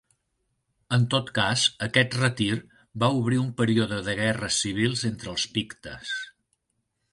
[0.95, 2.57] En tot cas, aquest retir
[3.05, 6.19] va obrir un període de guerres civils entre els pictes.